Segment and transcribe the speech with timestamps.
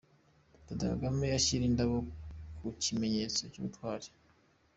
[0.63, 1.97] Perezida Kagame ashyira indabo
[2.57, 4.07] ku kimenyetso cy’ubutwari